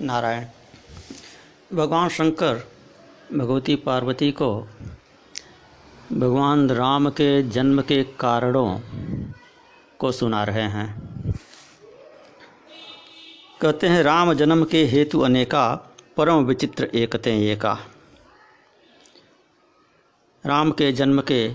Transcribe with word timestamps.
नारायण। 0.00 0.44
भगवान 1.76 2.08
शंकर 2.08 2.68
भगवती 3.32 3.76
पार्वती 3.76 4.32
को 4.32 4.68
भगवान 6.12 6.70
राम 6.70 7.10
के 7.10 7.42
जन्म 7.42 7.82
के 7.82 8.04
कारणों 8.04 8.80
को 9.98 10.12
सुना 10.12 10.44
रहे 10.44 10.62
हैं। 10.62 11.02
कहते 13.60 13.88
हैं, 13.88 14.02
राम 14.02 14.34
जन्म 14.34 14.64
के 14.64 14.84
हेतु 14.84 15.20
अनेका, 15.20 15.90
परम 16.16 16.44
विचित्र 16.44 16.84
एकते 16.84 17.52
एका। 17.52 17.78
राम 20.46 20.70
के 20.70 20.92
जन्म 20.92 21.20
के 21.20 21.48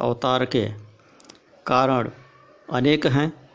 अवतार 0.00 0.44
के 0.44 0.66
कारण 1.66 2.10
अनेक 2.72 3.06
हैं 3.06 3.50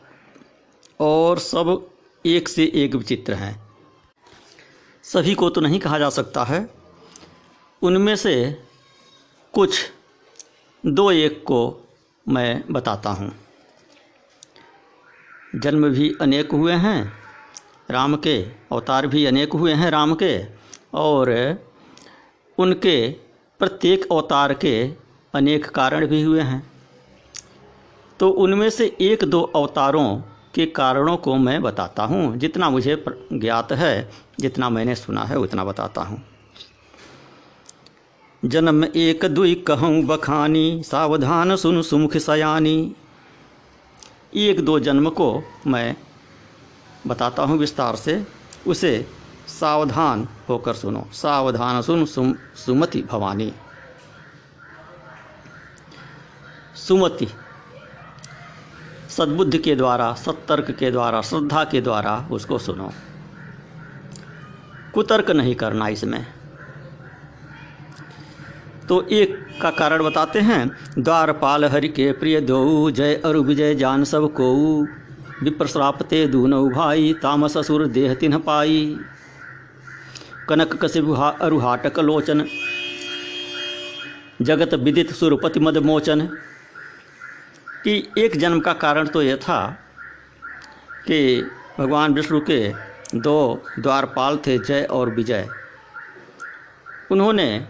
और 1.00 1.38
सब 1.38 1.90
एक 2.26 2.48
से 2.48 2.72
एक 2.74 2.94
विचित्र 2.94 3.34
हैं। 3.34 3.65
सभी 5.06 5.34
को 5.34 5.48
तो 5.50 5.60
नहीं 5.60 5.78
कहा 5.80 5.98
जा 5.98 6.08
सकता 6.10 6.44
है। 6.44 6.68
उनमें 7.82 8.16
से 8.16 8.64
कुछ 9.54 9.78
दो 10.86 11.10
एक 11.10 11.42
को 11.44 11.60
मैं 12.26 12.64
बताता 12.70 13.10
हूँ। 13.10 13.32
जन्म 15.56 15.88
भी 15.88 16.12
अनेक 16.20 16.52
हुए 16.52 16.72
हैं, 16.72 17.12
राम 17.90 18.16
के 18.16 18.42
अवतार 18.72 19.06
भी 19.06 19.24
अनेक 19.26 19.52
हुए 19.52 19.72
हैं 19.72 19.90
राम 19.90 20.14
के, 20.14 20.44
और 20.94 21.30
उनके 22.58 23.10
प्रत्येक 23.60 24.12
अवतार 24.12 24.54
के 24.54 24.76
अनेक 25.34 25.66
कारण 25.66 26.06
भी 26.06 26.22
हुए 26.22 26.40
हैं। 26.40 26.62
तो 28.20 28.30
उनमें 28.30 28.70
से 28.70 28.96
एक 29.00 29.24
दो 29.24 29.42
अवतारों 29.42 30.16
के 30.54 30.66
कारणों 30.66 31.16
को 31.16 31.34
मैं 31.36 31.62
बताता 31.62 32.02
हूँ, 32.02 32.36
जितना 32.36 32.70
मुझे 32.70 33.04
ज्ञात 33.32 33.72
है। 33.72 34.25
जितना 34.40 34.70
मैंने 34.70 34.94
सुना 34.94 35.24
है, 35.24 35.36
उतना 35.36 35.64
बताता 35.64 36.00
हूँ। 36.00 36.22
जन्म 38.44 38.84
एक 38.84 39.24
दुई 39.24 39.54
कहूँ 39.54 40.02
बखानी, 40.02 40.82
सावधान 40.86 41.56
सुन 41.56 41.82
सुमुख 41.82 42.16
सयानी। 42.16 42.94
एक 44.34 44.60
दो 44.60 44.78
जन्म 44.78 45.10
को 45.10 45.42
मैं 45.66 45.96
बताता 47.06 47.42
हूँ 47.42 47.58
विस्तार 47.58 47.96
से। 47.96 48.26
उसे 48.66 49.06
सावधान 49.48 50.28
होकर 50.48 50.74
सुनो। 50.74 51.06
सावधान 51.12 51.82
सुन 51.82 52.04
सुम, 52.04 52.34
सुमति 52.56 53.02
भवानी। 53.02 53.52
सुमति। 56.76 57.28
सद्बुद्धि 59.08 59.58
के 59.58 59.76
द्वारा, 59.76 60.14
सत्तर्क 60.14 60.70
के 60.70 60.90
द्वारा, 60.90 61.22
श्रद्धा 61.22 61.64
के 61.64 61.80
द्वारा 61.80 62.28
उसको 62.30 62.58
सुनो। 62.58 62.92
कुतर्क 64.96 65.30
नहीं 65.30 65.54
करना 65.54 65.88
इसमें। 65.88 66.26
तो 68.88 69.06
एक 69.08 69.46
का 69.62 69.70
कारण 69.70 70.02
बताते 70.02 70.40
हैं, 70.40 70.70
द्वारपाल 70.98 71.64
हरि 71.64 71.88
के 71.88 72.12
प्रिय 72.12 72.40
दो, 72.40 72.90
जय 72.90 73.14
अरु 73.14 73.42
विजय 73.42 73.74
जान 73.74 74.04
सबको 74.04 74.82
विप्रश्रापते 75.42 76.26
दूनऊ 76.26 76.70
भाई, 76.70 77.14
तामस 77.22 77.56
असुर 77.56 77.86
देह 77.86 78.14
तिन्ह 78.14 78.38
पाई। 78.38 78.96
कनक 80.48 80.84
कशिभुहा 80.84 81.28
अरुहाटक 81.28 81.98
लोचन, 81.98 82.46
जगत 84.42 84.74
विदित 84.74 85.12
सुरपति 85.12 85.60
मद 85.60 85.78
मोचन। 85.78 86.28
कि 87.84 88.08
एक 88.18 88.36
जन्म 88.36 88.60
का 88.60 88.72
कारण 88.72 89.06
तो 89.06 89.22
यह 89.22 89.36
था 89.36 89.78
कि 91.06 91.46
भगवान 91.78 92.14
विष्णु 92.14 92.40
के 92.40 92.72
दो 93.14 93.62
द्वारपाल 93.78 94.36
थे, 94.36 94.58
जय 94.58 94.82
और 94.82 95.10
विजय। 95.10 95.48
उन्होंने 97.10 97.66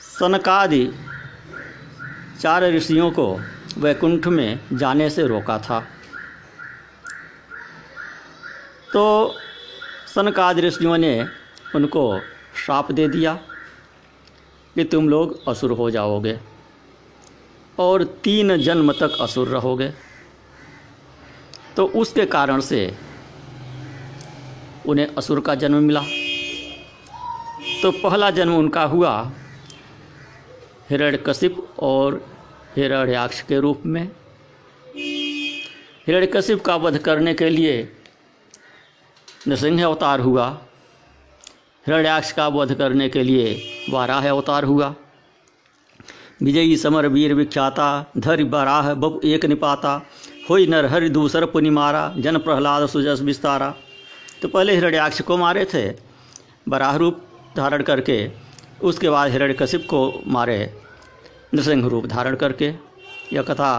सनकादि 0.00 0.84
चार 2.40 2.64
ऋषियों 2.64 3.10
को 3.10 3.26
वैकुंठ 3.78 4.26
में 4.26 4.60
जाने 4.72 5.08
से 5.10 5.26
रोका 5.26 5.58
था। 5.58 5.80
तो 8.92 9.34
सनकादि 10.14 10.60
ऋषियों 10.60 10.96
ने 10.98 11.26
उनको 11.74 12.20
श्राप 12.64 12.92
दे 12.92 13.08
दिया 13.08 13.34
कि 14.76 14.84
तुम 14.84 15.08
लोग 15.08 15.48
असुर 15.48 15.70
हो 15.70 15.90
जाओगे 15.90 16.38
और 17.78 18.04
तीन 18.24 18.56
जन्म 18.56 18.92
तक 18.92 19.16
असुर 19.20 19.48
रहोगे। 19.48 19.92
तो 21.76 21.86
उसके 21.86 22.26
कारण 22.26 22.60
से 22.60 22.80
उन्हें 24.86 25.06
असुर 25.18 25.40
का 25.40 25.54
जन्म 25.54 25.82
मिला। 25.82 26.02
तो 27.82 27.90
पहला 27.90 28.30
जन्म 28.30 28.56
उनका 28.56 28.82
हुआ 28.84 29.32
हिरण्यकशिप 30.90 31.56
और 31.78 32.14
हिरण्याक्ष 32.76 33.40
के 33.42 33.60
रूप 33.60 33.82
में। 33.86 34.10
हिरण्यकशिप 36.06 36.60
का 36.60 36.76
वध 36.76 36.98
करने 36.98 37.34
के 37.34 37.50
लिए 37.50 37.92
नृसिंह 39.48 39.84
अवतार 39.84 40.20
हुआ। 40.20 40.48
हिरण्याक्ष 41.86 42.32
का 42.32 42.48
वध 42.48 42.74
करने 42.74 43.08
के 43.08 43.22
लिए 43.22 43.62
वाराह 43.90 44.28
अवतार 44.28 44.64
हुआ। 44.64 44.94
विजयी 46.42 46.76
समर 46.76 47.06
वीर 47.06 47.34
विख्याता, 47.34 48.12
धर 48.18 48.44
बराह 48.44 48.94
बब 48.94 49.20
एक 49.24 49.44
निपाता, 49.44 50.06
होई 50.50 50.66
नर 50.66 50.86
हरि 50.86 51.08
दूसर 51.08 51.44
पुनि 51.46 51.70
मारा 51.70 52.14
जन 52.18 52.38
प्रहलाद 52.38 52.86
सुजस 52.88 53.20
विस्तारा। 53.20 53.74
तो 54.42 54.48
पहले 54.48 54.74
हिरण्याक्ष 54.74 55.20
को 55.20 55.36
मारे 55.36 55.64
थे 55.64 55.88
बराह 56.68 56.96
रूप 56.96 57.22
धारण 57.56 57.82
करके, 57.82 58.30
उसके 58.82 59.10
बाद 59.10 59.30
हिरण्यकशिप 59.30 59.86
को 59.90 60.22
मारे, 60.26 60.58
नृसिंह 61.54 61.88
रूप 61.88 62.06
धारण 62.06 62.36
करके। 62.36 62.72
यह 63.32 63.42
कथा 63.42 63.72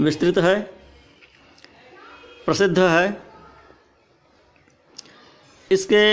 विस्तृत 0.00 0.38
है, 0.38 0.60
प्रसिद्ध 2.46 2.78
है। 2.78 3.22
इसके 5.70 6.04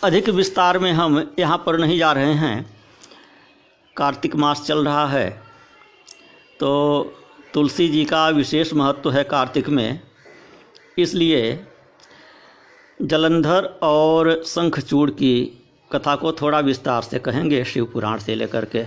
अधिक 0.00 0.28
विस्तार 0.30 0.78
में 0.78 0.92
हम 0.92 1.34
यहाँ 1.38 1.62
पर 1.66 1.78
नहीं 1.78 1.98
जा 1.98 2.12
रहे 2.12 2.32
हैं। 2.34 2.54
कार्तिक 3.96 4.34
मास 4.36 4.62
चल 4.66 4.84
रहा 4.84 5.06
है 5.06 5.28
तो 6.60 6.70
तुलसी 7.54 7.88
जी 7.88 8.04
का 8.04 8.28
विशेष 8.30 8.72
महत्व 8.74 9.10
है 9.10 9.22
कार्तिक 9.24 9.68
में। 9.68 10.00
इसलिए 10.98 11.66
जलंधर 13.02 13.64
और 13.82 14.42
शंखचूड़ 14.46 15.10
की 15.10 15.62
कथा 15.92 16.16
को 16.16 16.32
थोड़ा 16.32 16.60
विस्तार 16.60 17.02
से 17.02 17.18
कहेंगे, 17.18 17.64
शिव 17.64 17.84
पुराण 17.84 18.18
से 18.18 18.34
लेकर 18.34 18.64
के। 18.64 18.84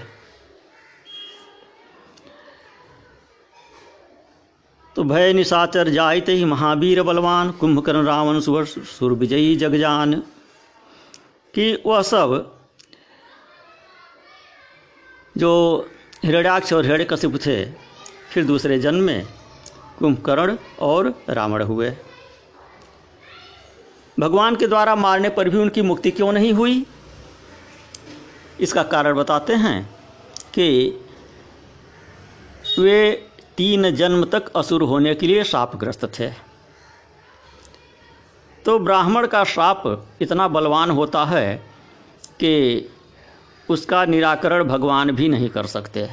तो 4.96 5.04
भय 5.04 5.34
निशाचर 5.34 5.90
जायते 5.90 6.32
ही 6.32 6.46
महावीर 6.46 7.04
बलवान, 7.04 7.52
कुंभकर्ण 7.52 8.06
रावण 8.06 8.40
सुवर 8.40 8.66
सुर 8.66 9.14
विजयी 9.14 9.56
जगजान। 9.56 10.24
कि 11.54 11.84
वह 11.86 12.02
सब 12.02 12.60
जो 15.38 15.90
हिरण्याक्ष 16.24 16.74
और 16.74 16.80
हृदय 16.80 16.92
हिरण्यकशिप 16.92 17.36
थे, 17.36 17.66
फिर 18.34 18.46
दूसरे 18.46 18.80
जन्म 18.80 19.04
में 19.04 19.28
कुंभकर्ण 20.00 20.58
और 20.80 21.14
रावण 21.30 21.64
हुए। 21.64 21.98
भगवान 24.20 24.56
के 24.56 24.68
द्वारा 24.68 24.96
मारने 24.96 25.30
पर 25.30 25.50
भी 25.50 25.58
उनकी 25.58 25.82
मुक्ति 25.82 26.12
क्यों 26.12 26.32
नहीं 26.32 26.54
हुई? 26.54 26.86
इसका 28.60 28.84
कारण 28.84 29.14
बताते 29.14 29.54
हैं 29.54 29.96
कि 30.54 30.68
वे 32.80 33.28
तीन 33.58 33.92
जन्म 33.92 34.26
तक 34.26 34.52
असुर 34.56 34.82
होने 34.82 35.16
के 35.16 35.28
लिए 35.28 35.44
श्रापग्रस्त 35.44 36.06
थे। 36.20 36.30
तो 38.66 38.80
ब्राह्मण 38.80 39.28
का 39.28 39.44
श्राप 39.44 39.84
इतना 40.22 40.48
बलवान 40.48 40.91
होता 40.91 41.26
है 41.26 41.56
कि 42.40 42.90
उसका 43.70 44.06
निराकरण 44.06 44.64
भगवान 44.64 45.12
भी 45.12 45.28
नहीं 45.30 45.50
कर 45.50 45.66
सकते। 45.66 46.08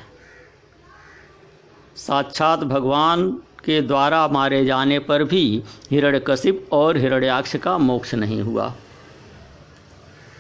साक्षात 1.96 2.58
भगवान 2.58 3.42
के 3.64 3.80
द्वारा 3.82 4.26
मारे 4.28 4.64
जाने 4.64 4.98
पर 4.98 5.24
भी 5.24 5.62
हिरण्यकशिप 5.90 6.68
और 6.72 6.96
हिरण्याक्ष 6.96 7.56
का 7.56 7.76
मोक्ष 7.78 8.14
नहीं 8.14 8.40
हुआ। 8.42 8.72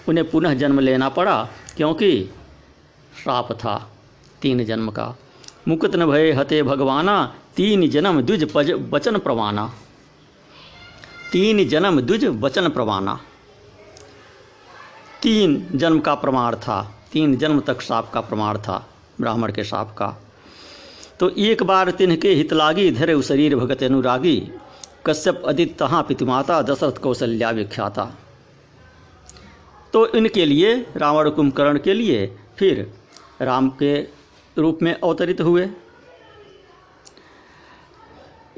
उन्हें 0.08 0.28
पुनः 0.30 0.54
जन्म 0.54 0.80
लेना 0.80 1.08
पड़ा, 1.08 1.48
क्योंकि 1.76 2.30
श्राप 3.22 3.52
था 3.52 3.76
तीन 4.42 4.64
जन्म 4.64 4.90
का। 4.90 5.14
मुकुत 5.68 5.96
न 5.96 6.06
भय 6.06 6.32
हते 6.32 6.62
भगवाना, 6.62 7.34
तीन 7.56 7.88
जन्म 7.90 8.20
द्विज 8.20 8.44
वचन 8.92 9.18
प्रवाना। 9.18 9.72
तीन 11.32 11.68
जन्म 11.68 12.00
द्विज 12.00 12.24
वचन 12.24 12.68
प्रवाना। 12.68 13.18
तीन 15.22 15.66
जन्म 15.74 15.98
का 16.00 16.14
प्रमाण 16.14 16.56
था, 16.56 16.82
तीन 17.12 17.36
जन्म 17.36 17.60
तक 17.60 17.80
साप 17.80 18.10
का 18.12 18.20
प्रमाण 18.20 18.58
था, 18.58 18.86
ब्राह्मण 19.20 19.52
के 19.52 19.64
साप 19.64 19.94
का। 19.98 20.16
तो 21.22 21.28
एक 21.38 21.62
बार 21.62 21.90
तिन्ह 21.90 22.16
के 22.16 22.30
हित 22.34 22.52
लागी 22.52 22.90
धरे 22.90 23.22
शरीर 23.22 23.56
भगत 23.56 23.82
अनुरागी। 23.82 24.50
कश्यप 25.06 25.42
अदित 25.46 25.76
तहाँ 25.78 26.02
पितुमाता, 26.02 26.62
दशरथ 26.62 26.92
कौशल्या 26.92 27.50
विख्याता। 27.50 28.04
तो 29.92 30.06
इनके 30.06 30.44
लिए, 30.44 30.74
रावण 30.96 31.30
कुंभकर्ण 31.30 31.78
के 31.78 31.94
लिए 31.94 32.26
फिर 32.58 32.94
राम 33.42 33.68
के 33.70 34.00
रूप 34.58 34.78
में 34.82 34.92
अवतरित 34.94 35.40
हुए। 35.40 35.68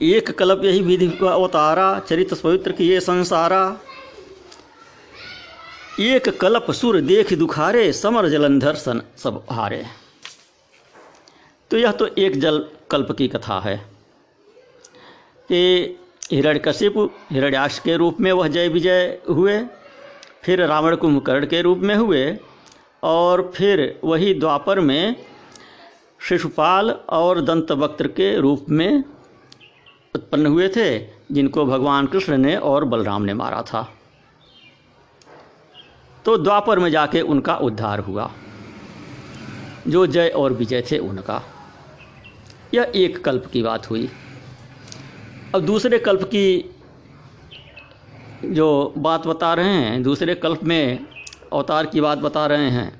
एक 0.02 0.30
कल्प 0.30 0.64
यही 0.64 0.80
विधि 0.80 1.08
अवतारा, 1.22 1.98
चरित 1.98 2.34
पवित्र 2.34 2.72
की 2.72 2.88
ये 2.88 3.00
संसारा। 3.00 3.80
एक 6.00 6.28
कल्प 6.40 6.70
सुर 6.70 7.00
देख 7.00 7.34
दुखारे, 7.34 7.92
समर 7.92 8.28
जलंधर 8.28 8.74
सन 8.74 9.02
सब 9.16 9.44
हारे। 9.50 9.84
तो 11.74 11.78
यह 11.78 11.92
तो 11.92 12.06
एक 12.06 12.38
जल 12.40 12.58
कल्प 12.90 13.10
की 13.12 13.26
कथा 13.28 13.58
है 13.60 13.76
कि 15.48 15.60
हिरण्यकशिप 16.32 16.94
हिरण्याक्ष 17.30 17.78
के 17.78 17.96
रूप 17.96 18.20
में 18.20 18.30
वह 18.32 18.48
जय 18.48 18.68
विजय 18.68 19.18
हुए, 19.28 19.58
फिर 20.42 20.64
रावण 20.64 20.96
कुंभकर्ण 20.96 21.46
के 21.46 21.62
रूप 21.62 21.78
में 21.78 21.94
हुए, 21.94 22.36
और 23.02 23.50
फिर 23.54 23.82
वही 24.04 24.34
द्वापर 24.34 24.80
में 24.80 25.16
शिशुपाल 26.20 26.90
और 26.90 27.40
दंतवक्त्र 27.40 28.08
के 28.08 28.30
रूप 28.36 28.66
में 28.68 29.02
उत्पन्न 30.14 30.46
हुए 30.46 30.68
थे, 30.68 30.98
जिनको 31.32 31.64
भगवान 31.66 32.06
कृष्ण 32.06 32.36
ने 32.36 32.56
और 32.56 32.84
बलराम 32.84 33.22
ने 33.22 33.34
मारा 33.34 33.62
था। 33.62 33.82
तो 36.24 36.36
द्वापर 36.36 36.78
में 36.78 36.90
जाके 36.90 37.20
उनका 37.20 37.56
उद्धार 37.56 38.00
हुआ, 38.00 38.30
जो 39.88 40.06
जय 40.06 40.28
और 40.28 40.52
विजय 40.52 40.84
थे 40.90 40.98
उनका। 40.98 41.42
यह 42.74 42.92
एक 42.94 43.24
कल्प 43.24 43.46
की 43.46 43.62
बात 43.62 43.90
हुई। 43.90 44.08
अब 45.54 45.60
दूसरे 45.60 45.98
कल्प 45.98 46.22
की 46.22 46.70
जो 48.44 48.94
बात 48.98 49.26
बता 49.26 49.52
रहे 49.54 49.74
हैं, 49.74 50.02
दूसरे 50.02 50.34
कल्प 50.34 50.64
में 50.64 51.06
अवतार 51.52 51.86
की 51.86 52.00
बात 52.00 52.18
बता 52.18 52.46
रहे 52.46 52.70
हैं, 52.70 52.92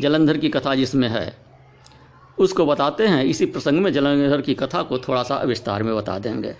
जलंधर 0.00 0.36
की 0.36 0.48
कथा 0.48 0.74
जिसमें 0.74 1.08
है, 1.08 1.36
उसको 2.38 2.66
बताते 2.66 3.06
हैं। 3.06 3.24
इसी 3.24 3.46
प्रसंग 3.46 3.78
में 3.78 3.92
जलंधर 3.92 4.40
की 4.40 4.54
कथा 4.54 4.82
को 4.82 4.98
थोड़ा 4.98 5.22
सा 5.22 5.38
विस्तार 5.42 5.82
में 5.82 5.94
बता 5.96 6.18
देंगे। 6.18 6.54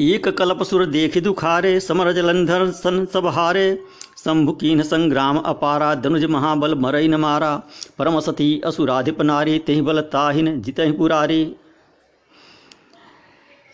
एक 0.00 0.28
कल्प 0.28 0.62
सुर 0.62 0.86
देख 0.86 1.18
दुखारे, 1.18 1.80
समर 1.80 2.12
जलंधर 2.12 2.70
सन 2.70 3.04
सब 3.06 3.26
हारे 3.26 3.82
शंभुकीन 4.24 4.82
संग्राम 4.82 5.38
अपारा, 5.38 5.94
धनुज 5.94 6.24
महाबल 6.24 6.74
मरई 6.74 7.08
न 7.08 7.14
मारा। 7.14 7.62
परम 7.98 8.20
सती 8.20 8.60
असुराधिप 8.64 9.20
नारी 9.22 9.58
तेहि 9.58 9.80
बल 9.80 10.00
ताहिन 10.00 10.60
जितहि 10.62 10.92
पुरारी। 10.92 11.56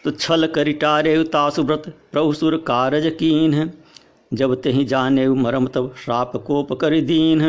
तो 0.04 0.10
छल 0.10 0.46
करिटारे 0.46 1.24
तासुव्रत 1.24 1.82
प्रभु 2.12 2.32
सुर 2.32 2.56
कारज 2.56 3.06
कीन। 3.06 3.70
जब 4.34 4.54
तेहि 4.62 4.84
जाने 4.84 5.28
मरम, 5.28 5.66
तब 5.66 5.94
श्राप 6.04 6.36
कोप 6.36 6.72
कर 6.72 7.00
दीन। 7.00 7.40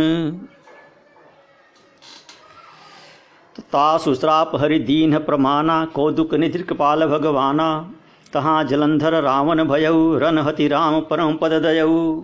तो 3.56 3.62
तासु 3.62 4.16
श्राप 4.16 4.52
हरि 4.56 4.80
दीन 4.80 5.18
प्रमाना 5.18 5.86
कौदुक 5.86 6.34
निधि 6.34 6.60
कृपाल 6.60 7.06
भगवाना। 7.06 7.92
तहाँ 8.34 8.64
जलंधर 8.64 9.22
रावण 9.24 9.64
भयऊ 9.64 10.18
रन 10.18 10.38
हति 10.38 10.68
राम 10.68 11.00
परम 11.02 11.34
पद 11.34 11.52
दयऊ 11.52 12.24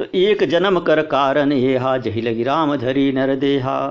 तो 0.00 0.06
एक 0.14 0.44
जन्म 0.44 0.80
कर 0.80 1.02
कारण 1.02 1.52
येहा 1.52 1.96
जही 1.96 2.20
लगी 2.20 2.42
राम 2.42 2.76
धरी 2.76 3.12
नर 3.12 3.36
देहा। 3.36 3.88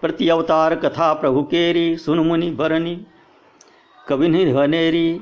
प्रति 0.00 0.28
अवतार 0.28 0.74
कथा 0.74 1.12
प्रभु 1.12 1.42
केरी, 1.42 1.96
सुन 1.96 2.18
मुनि 2.18 2.50
बरनी 2.50 3.06
कवि 4.08 4.28
धनेरी 4.28 5.20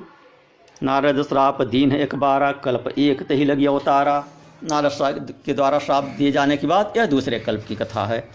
नारद 0.83 1.23
श्राप 1.23 1.63
दीन 1.63 1.93
एक 1.93 2.15
बारा, 2.15 2.53
कल्प 2.53 2.95
एक 2.99 3.23
तही 3.23 3.45
लगी 3.45 3.67
अवतारा। 3.67 4.25
नारद 4.65 5.35
के 5.47 5.53
द्वारा 5.53 5.79
श्राप 5.79 6.05
दिए 6.05 6.33
जाने 6.33 6.57
के 6.57 6.67
बाद 6.67 6.95
यह 6.97 7.07
दूसरे 7.07 7.41
कल्प 7.41 7.65
की 7.69 7.75
कथा 7.75 8.07
है। 8.07 8.29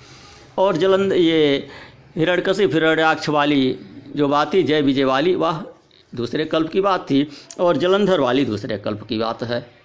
और 0.57 0.77
जलंध 0.77 1.13
ये 1.13 1.67
हिरण्यकशिप 2.15 2.73
हिरण्याक्ष 2.73 3.29
वाली 3.29 3.79
जो 4.15 4.27
बात 4.27 4.53
थी 4.53 4.63
जय 4.63 4.81
विजय 4.81 5.03
वाली, 5.03 5.35
वह, 5.35 5.65
दूसरे 6.15 6.45
कल्प 6.45 6.69
की 6.69 6.81
बात 6.81 7.01
थी। 7.01 7.29
और 7.59 7.77
जलंधर 7.77 8.19
वाली 8.19 8.45
दूसरे 8.45 8.77
कल्प 8.77 9.03
की 9.03 9.17
बात 9.17 9.43
है। 9.43 9.78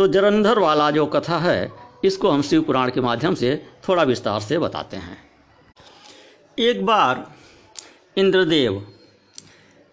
तो 0.00 0.06
जरंधर 0.08 0.58
वाला 0.58 0.90
जो 0.90 1.04
कथा 1.06 1.38
है, 1.38 1.72
इसको 2.04 2.30
हम 2.30 2.42
शिव 2.42 2.62
पुराण 2.62 2.90
के 2.90 3.00
माध्यम 3.00 3.34
से 3.34 3.50
थोड़ा 3.88 4.02
विस्तार 4.02 4.40
से 4.40 4.58
बताते 4.58 4.96
हैं। 4.96 5.16
एक 6.58 6.84
बार 6.86 7.24
इंद्रदेव 8.16 8.80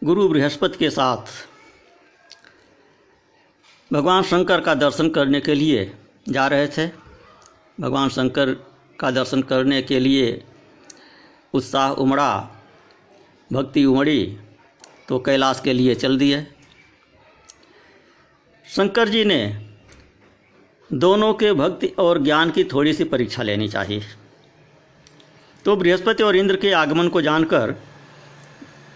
गुरु 0.01 0.27
बृहस्पति 0.29 0.77
के 0.77 0.89
साथ 0.89 1.33
भगवान 3.91 4.23
शंकर 4.23 4.61
का 4.61 4.75
दर्शन 4.75 5.09
करने 5.09 5.41
के 5.41 5.53
लिए 5.55 5.91
जा 6.29 6.47
रहे 6.47 6.67
थे। 6.67 6.87
भगवान 7.81 8.09
शंकर 8.09 8.53
का 8.99 9.11
दर्शन 9.11 9.41
करने 9.43 9.81
के 9.81 9.99
लिए 9.99 10.43
उत्साह, 11.53 11.91
उमड़ा, 11.91 12.49
भक्ति 13.49 13.85
उमड़ी 13.85 14.37
तो 15.07 15.19
कैलाश 15.19 15.61
के 15.63 15.73
लिए 15.73 15.95
चल 15.95 16.17
दिए। 16.17 16.45
शंकर 18.67 19.09
जी 19.09 19.25
ने 19.25 19.66
दोनों 20.89 21.33
के 21.33 21.51
भक्ति 21.53 21.87
और 21.87 22.23
ज्ञान 22.23 22.51
की 22.51 22.63
थोड़ी 22.63 22.93
सी 22.93 23.03
परीक्षा 23.03 23.43
लेनी 23.43 23.67
चाहिए। 23.67 24.01
तो 25.65 25.75
बृहस्पति 25.75 26.23
और 26.23 26.35
इंद्र 26.35 26.55
के 26.55 26.71
आगमन 26.71 27.07
को 27.07 27.21
जानकर 27.21 27.75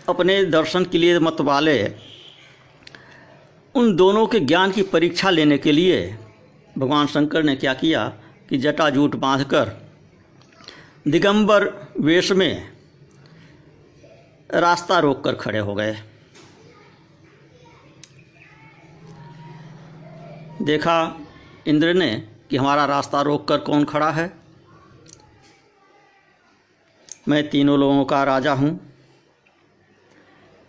अपने 0.10 0.44
दर्शन 0.46 0.86
के 0.86 0.98
लिए 0.98 1.20
मत 1.20 1.42
वाले, 1.42 1.84
उन 3.76 3.96
दोनों 3.96 4.26
के 4.28 4.40
ज्ञान 4.40 4.72
की 4.72 4.82
परीक्षा 4.82 5.30
लेने 5.30 5.58
के 5.58 5.72
लिए 5.72 6.18
भगवान 6.78 7.08
शंकर 7.08 7.44
ने 7.44 7.56
क्या 7.56 7.74
किया 7.74 8.08
कि 8.50 8.58
जटाजूट 8.58 9.16
बाँध 9.16 9.44
कर 9.44 9.72
दिगंबर 11.08 11.68
वेश 12.00 12.32
में 12.32 12.70
रास्ता 14.54 15.00
रोककर 15.00 15.34
खड़े 15.34 15.60
हो 15.60 15.76
गए। 15.76 15.98
देखा 20.62 20.98
इंद्र 21.68 21.94
ने 21.94 22.28
कि 22.50 22.58
हमारा 22.58 22.86
रास्ता 22.86 23.22
रोककर 23.22 23.58
कौन 23.58 23.86
खड़ा 23.86 24.12
है? 24.12 24.34
मैं 27.28 27.50
तीनों 27.50 27.80
लोगों 27.80 28.06
का 28.06 28.24
राजा 28.24 28.54
हूँ 28.54 28.94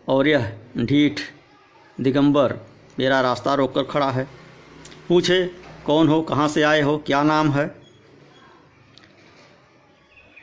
और 0.09 0.29
यह 0.29 0.59
ढीठ 0.79 1.21
दिगंबर 2.01 2.59
मेरा 2.99 3.21
रास्ता 3.21 3.55
रोककर 3.55 3.83
खड़ा 3.83 4.11
है। 4.11 4.29
पूछे, 5.09 5.47
कौन 5.87 6.09
हो, 6.09 6.23
कहाँ 6.23 6.49
से 6.49 6.63
आए 6.63 6.81
हो, 6.81 6.99
क्या 6.99 7.23
नाम 7.23 7.51
है? 7.53 7.67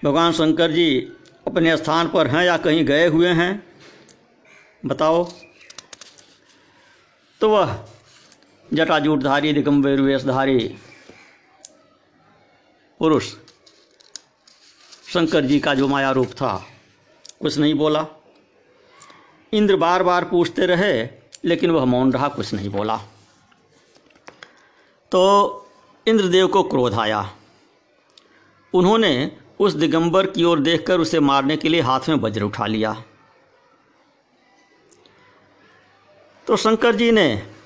भगवान 0.04 0.32
शंकर 0.32 0.72
जी 0.72 1.00
अपने 1.48 1.78
स्थान 1.78 2.08
पर 2.08 2.28
हैं 2.28 2.46
या 2.46 2.58
कहीं 2.58 2.86
गए 2.86 3.08
हुए 3.08 3.28
हैं? 3.28 3.64
बताओ। 4.86 5.32
तो 7.42 7.50
वह 7.50 7.86
जटाजूटधारी 8.74 9.54
दिगंबर 9.54 10.02
वेशधारी 10.02 10.76
पुरुष। 13.00 13.36
शंकर 15.14 15.46
जी 15.46 15.60
का 15.60 15.74
जो 15.74 15.88
माया 15.88 16.12
रूप 16.12 16.28
था, 16.28 16.66
कुछ 17.42 17.58
नहीं 17.58 17.74
बोला। 17.74 18.06
इंद्र 19.54 19.76
बार 19.76 20.04
बार 20.04 20.26
पूछते 20.26 20.66
रहे, 20.66 21.10
लेकिन 21.46 21.72
वह 21.72 21.86
मौन 21.86 22.14
रहा, 22.14 22.28
कुछ 22.28 22.54
नहीं 22.54 22.70
बोला। 22.70 22.98
तो 25.12 25.22
इंद्रदेव 26.08 26.48
को 26.48 26.64
क्रोध 26.64 26.94
आया। 26.94 27.34
उन्होंने 28.74 29.38
उस 29.60 29.74
दिगंबर 29.74 30.28
की 30.28 30.44
ओर 30.44 30.60
देखकर 30.60 31.00
उसे 31.00 31.20
मारने 31.20 31.58
के 31.58 31.70
लिए 31.70 31.82
हाथ 31.82 32.00
में 32.10 32.16
वज्र 32.16 32.44
उठा 32.44 32.66
लिया। 32.66 33.04
तो 36.48 36.58
शंकर 36.58 36.96
जी 36.96 37.12
ने 37.12 37.59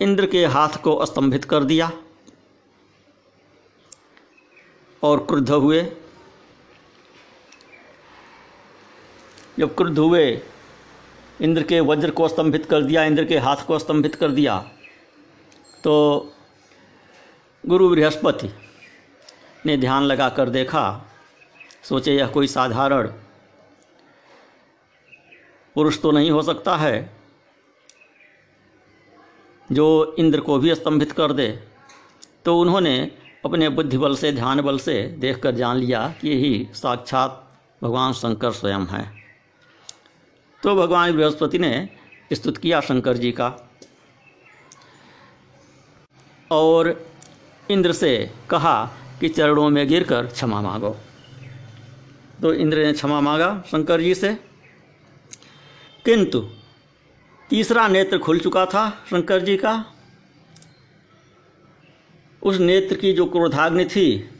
इंद्र 0.00 0.26
के 0.26 0.44
हाथ 0.46 0.76
को 0.82 1.04
स्तंभित 1.06 1.44
कर 1.44 1.64
दिया 1.64 1.90
और 5.02 5.24
क्रुद्ध 5.26 5.50
हुए। 5.50 5.82
जब 9.58 9.74
क्रुद्ध 9.76 9.98
हुए, 9.98 10.24
इंद्र 11.40 11.62
के 11.62 11.80
वज्र 11.80 12.10
को 12.10 12.28
स्तंभित 12.28 12.66
कर 12.66 12.82
दिया, 12.82 13.04
इंद्र 13.04 13.24
के 13.24 13.38
हाथ 13.38 13.66
को 13.66 13.78
स्तंभित 13.78 14.14
कर 14.14 14.30
दिया 14.30 14.58
तो 15.84 16.32
गुरु 17.64 17.88
बृहस्पति 17.90 18.50
ने 19.66 19.76
ध्यान 19.76 20.02
लगा 20.02 20.28
कर 20.28 20.48
देखा, 20.48 20.82
सोचे 21.82 22.14
यह 22.14 22.26
कोई 22.26 22.46
साधारण 22.46 23.08
पुरुष 25.76 26.00
तो 26.02 26.10
नहीं 26.10 26.30
हो 26.30 26.42
सकता 26.42 26.76
है। 26.76 27.19
जो 29.72 30.16
इंद्र 30.18 30.40
को 30.40 30.58
भी 30.58 30.74
स्तंभित 30.74 31.12
कर 31.12 31.32
दे 31.32 31.64
तो 32.44 32.60
उन्होंने 32.60 33.12
अपने 33.44 33.68
बुद्धि 33.68 33.98
बल 33.98 34.16
से 34.16 34.32
ध्यान 34.32 34.60
बल 34.60 34.78
से 34.78 35.02
देखकर 35.02 35.50
जान 35.50 35.76
लिया 35.76 36.14
कि 36.20 36.28
यही 36.28 36.68
साक्षात 36.74 37.58
भगवान 37.82 38.12
शंकर 38.12 38.52
स्वयं 38.52 38.86
हैं। 38.86 39.24
तो 40.62 40.76
भगवान 40.76 41.12
बृहस्पति 41.12 41.58
ने 41.58 41.88
स्तुत 42.32 42.58
किया 42.58 42.80
शंकर 42.80 43.16
जी 43.16 43.32
का। 43.32 43.70
और 46.50 47.06
इंद्र 47.70 47.92
से 47.92 48.30
कहा 48.50 48.90
कि 49.20 49.28
चरणों 49.28 49.70
में 49.70 49.88
गिरकर 49.88 50.26
क्षमा 50.26 50.62
मांगो। 50.62 50.96
तो 52.42 52.52
इंद्र 52.54 52.84
ने 52.84 52.92
क्षमा 52.92 53.20
मांगा 53.20 53.62
शंकर 53.70 54.00
जी 54.00 54.14
से। 54.14 54.34
किंतु 56.04 56.48
तीसरा 57.50 57.88
नेत्र 57.88 58.18
खुल 58.18 58.38
चुका 58.38 58.66
था 58.66 58.90
शंकर 58.90 59.40
जी 59.40 59.56
का। 59.56 59.84
उस 62.42 62.58
नेत्र 62.58 62.96
की 62.96 63.12
जो 63.12 63.26
क्रोधाग्नि 63.26 63.84
थी, 63.84 64.30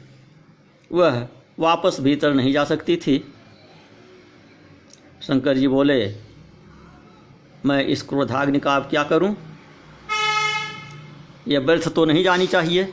वह 0.91 1.27
वापस 1.59 1.97
भीतर 1.99 2.33
नहीं 2.33 2.53
जा 2.53 2.63
सकती 2.63 2.97
थी। 2.97 3.33
शंकर 5.21 5.57
जी 5.57 5.67
बोले, 5.67 6.15
मैं 7.65 7.85
इस 7.85 8.01
क्रोधाग्नि 8.01 8.59
का 8.59 8.75
अब 8.75 8.83
क्या 8.83 9.03
करूँ? 9.03 9.35
यह 11.47 11.59
व्यर्थ 11.59 11.89
तो 11.89 12.05
नहीं 12.05 12.23
जानी 12.23 12.47
चाहिए। 12.47 12.83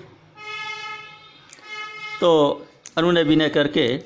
तो 2.20 2.66
अनुनय 2.96 3.22
विनय 3.22 3.48
करके 3.48 4.00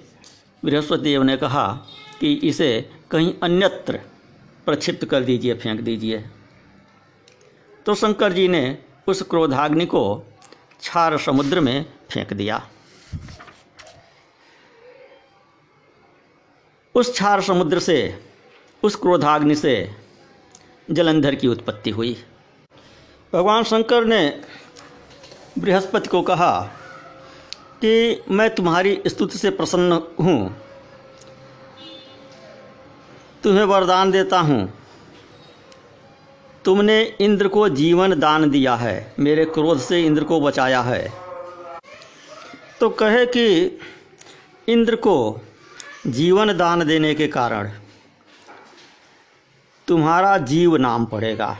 बृहस्पति 0.65 1.03
देव 1.03 1.23
ने 1.23 1.37
कहा 1.37 1.87
कि 2.21 2.33
इसे 2.35 2.91
कहीं 3.11 3.35
अन्यत्र 3.43 4.01
प्रक्षिप्त 4.67 5.05
कर 5.05 5.21
दीजिए, 5.21 5.55
फेंक 5.55 5.81
दीजिए। 5.81 6.25
तो 7.87 7.95
शंकर 7.95 8.33
जी 8.33 8.49
ने 8.49 8.79
उस 9.07 9.23
क्रोधाग्नि 9.23 9.87
को 9.87 10.17
क्षार 10.81 11.19
समुद्र 11.19 11.61
में 11.61 11.87
फेंक 12.11 12.33
दिया। 12.33 12.69
उस 16.95 17.13
क्षार 17.13 17.41
समुद्र 17.41 17.79
से, 17.79 18.25
उस 18.83 18.97
क्रोधाग्नि 18.97 19.55
से 19.55 19.91
जलंधर 20.91 21.35
की 21.35 21.49
उत्पत्ति 21.49 21.91
हुई। 21.91 22.17
भगवान 23.33 23.65
शंकर 23.65 24.05
ने 24.05 24.43
बृहस्पति 25.59 26.09
को 26.09 26.23
कहा 26.23 26.61
कि 27.81 28.23
मैं 28.31 28.55
तुम्हारी 28.55 29.03
स्तुति 29.07 29.39
से 29.39 29.51
प्रसन्न 29.51 29.93
हूँ। 30.21 30.57
तुम्हें 33.45 33.65
वरदान 33.65 34.11
देता 34.11 34.41
हूँ। 34.41 34.73
तुमने 36.65 37.03
इंद्र 37.21 37.49
को 37.49 37.69
जीवन 37.69 38.19
दान 38.21 38.51
दिया 38.51 38.75
है। 38.75 39.15
मेरे 39.19 39.45
क्रोध 39.45 39.81
से 39.81 40.03
इंद्र 40.03 40.25
को 40.25 40.41
बचाया 40.41 40.81
है। 40.81 41.13
तो 42.81 42.89
कहे 42.89 43.27
कि 43.27 43.79
इंद्र 44.69 44.97
को 44.97 45.41
जीवन 46.07 46.57
दान 46.57 46.85
देने 46.85 47.15
के 47.15 47.29
कारण 47.29 47.71
तुम्हारा 49.89 50.39
जीव 50.39 50.77
नाम 50.77 51.05
पड़ेगा। 51.05 51.57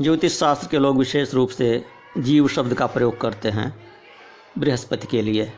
ज्योतिष 0.00 0.38
शास्त्र 0.38 0.68
के 0.68 0.78
लोग 0.78 0.98
विशेष 0.98 1.34
रूप 1.34 1.48
से 1.48 1.84
जीव 2.18 2.48
शब्द 2.48 2.74
का 2.74 2.86
प्रयोग 2.86 3.20
करते 3.20 3.48
हैं 3.48 3.86
बृहस्पति 4.58 5.06
के 5.06 5.22
लिए। 5.22 5.52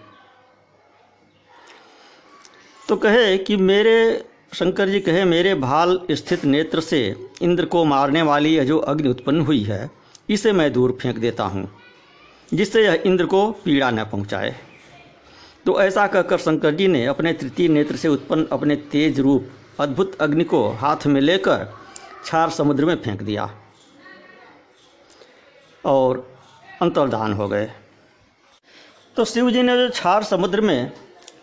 तो 2.91 2.97
कहे 2.97 3.37
कि 3.39 3.57
मेरे, 3.57 4.25
शंकर 4.55 4.89
जी 4.89 5.01
कहे, 5.01 5.25
मेरे 5.25 5.55
भाल 5.55 6.01
स्थित 6.11 6.45
नेत्र 6.45 6.81
से 6.81 6.99
इंद्र 7.43 7.65
को 7.65 7.85
मारने 7.85 8.23
वाली 8.23 8.55
यह 8.55 8.65
जो 8.65 8.79
अग्नि 8.79 9.09
उत्पन्न 9.09 9.41
हुई 9.41 9.63
है, 9.63 9.91
इसे 10.31 10.53
मैं 10.53 10.73
दूर 10.73 10.97
फेंक 11.03 11.19
देता 11.19 11.45
हूँ, 11.45 11.69
जिससे 12.49 12.83
यह 12.85 13.03
इंद्र 13.07 13.27
को 13.27 13.51
पीड़ा 13.65 13.91
न 13.91 14.05
पहुँचाए। 14.05 14.55
तो 15.67 15.81
ऐसा 15.83 16.07
कहकर 16.07 16.39
शंकर 16.39 16.75
जी 16.75 16.89
ने 16.89 17.05
अपने 17.07 17.33
तृतीय 17.33 17.69
नेत्र 17.69 17.97
से 17.97 18.09
उत्पन्न 18.09 18.47
अपने 18.53 18.77
तेज 18.93 19.21
रूप 19.21 19.81
अद्भुत 19.81 20.17
अग्नि 20.21 20.45
को 20.45 20.69
हाथ 20.71 21.07
में 21.07 21.21
लेकर 21.21 21.65
क्षार 22.23 22.51
समुद्र 22.51 22.85
में 22.85 22.95
फेंक 22.97 23.23
दिया 23.23 23.49
और 25.85 26.27
अंतर्धान 26.83 27.33
हो 27.33 27.49
गए। 27.49 27.71
तो 29.17 29.25
शिव 29.25 29.51
जी 29.51 29.63
ने 29.63 29.77
जो 29.77 29.89
क्षार 29.91 30.23
समुद्र 30.23 30.61
में 30.61 30.93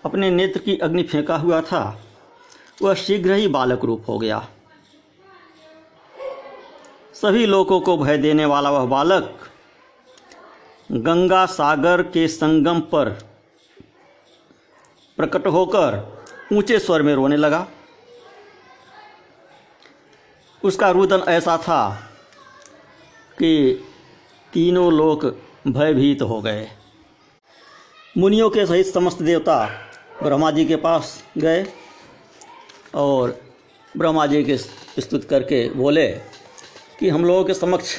अपने 0.08 0.30
नेत्र 0.32 0.60
की 0.60 0.78
अग्नि 0.78 1.04
फेंका 1.04 1.38
हुआ 1.38 1.62
था। 1.62 2.04
वह 2.82 2.94
शीघ्र 2.94 3.34
ही 3.34 3.48
बालक 3.48 3.86
रूप 3.86 4.06
हो 4.08 4.18
गया। 4.20 4.48
सभी 7.14 7.46
लोगों 7.46 7.80
को 7.82 7.98
भय 7.98 8.18
देने 8.18 8.46
वाला 8.46 8.72
वह 8.72 8.86
बालक 8.86 9.40
गंगा 10.92 11.46
सागर 11.46 12.02
के 12.04 12.28
संगम 12.28 12.80
पर 12.80 13.10
प्रकट 15.18 15.48
होकर 15.48 15.98
ऊँचे 16.54 16.80
स्वर 16.80 17.02
में 17.02 17.14
रोने 17.16 17.38
लगा। 17.38 17.68
उसका 20.64 20.90
रुदन 20.90 21.24
ऐसा 21.28 21.58
था 21.58 21.90
कि 23.40 23.52
तीनों 24.54 24.92
लोग 24.94 25.26
भयभीत 25.68 26.22
हो 26.22 26.42
गए। 26.42 26.68
मुनियों 28.18 28.50
के 28.50 28.66
सहित 28.66 28.86
समस्त 28.86 29.22
देवता 29.22 29.58
ब्रह्मा 30.24 30.52
जी 30.52 30.66
के 30.66 30.76
पास 30.76 31.24
गए 31.38 31.66
और 32.96 33.40
ब्रह्मा 33.98 34.26
जी 34.26 34.44
के 34.44 34.58
स्तुत 34.58 35.24
करके 35.24 35.70
बोले 35.70 36.08
कि 37.00 37.10
हम 37.10 37.26
लोगों 37.26 37.44
के 37.44 37.54
समक्ष 37.54 37.96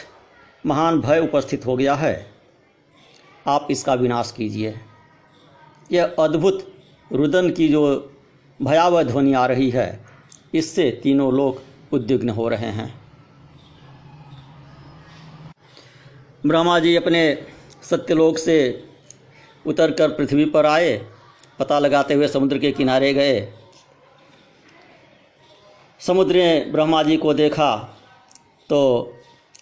महान 0.66 1.00
भय 1.00 1.18
उपस्थित 1.18 1.66
हो 1.66 1.76
गया 1.76 1.94
है। 1.94 2.30
आप 3.46 3.68
इसका 3.70 3.94
विनाश 3.94 4.32
कीजिए। 4.36 4.74
यह 5.92 6.16
अद्भुत 6.18 6.74
रुदन 7.12 7.50
की 7.50 7.68
जो 7.68 7.82
भयावह 8.60 9.02
ध्वनि 9.02 9.32
आ 9.32 9.46
रही 9.46 9.70
है, 9.70 10.04
इससे 10.54 10.90
तीनों 11.02 11.32
लोग 11.34 11.62
उद्विग्न 11.92 12.28
हो 12.28 12.48
रहे 12.48 12.70
हैं। 12.70 12.92
ब्रह्मा 16.46 16.78
जी 16.78 16.96
अपने 16.96 17.22
सत्यलोक 17.82 18.38
से 18.38 18.58
उतरकर 19.66 20.08
पृथ्वी 20.08 20.44
पर 20.44 20.66
आए 20.66 20.90
पता 21.58 21.78
लगाते 21.78 22.14
हुए 22.14 22.28
समुद्र 22.28 22.58
के 22.58 22.72
किनारे 22.72 23.12
गए। 23.14 23.52
समुद्र 26.00 26.36
ने 26.36 26.60
ब्रह्मा 26.72 27.02
जी 27.02 27.16
को 27.16 27.34
देखा 27.34 27.76
तो 28.70 28.80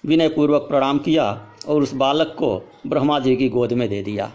विनयपूर्वक 0.06 0.62
प्रणाम 0.62 0.98
किया 0.98 1.30
और 1.68 1.82
उस 1.82 1.92
बालक 1.94 2.34
को 2.38 2.56
ब्रह्मा 2.86 3.18
जी 3.18 3.36
की 3.36 3.48
गोद 3.48 3.72
में 3.72 3.88
दे 3.88 4.02
दिया। 4.02 4.30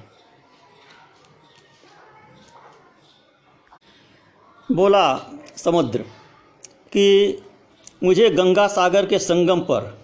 बोला, 4.69 5.19
समुद्र, 5.55 6.01
कि 6.93 7.41
मुझे 8.03 8.29
गंगा 8.29 8.67
सागर 8.67 9.05
के 9.05 9.19
संगम 9.19 9.59
पर 9.59 9.97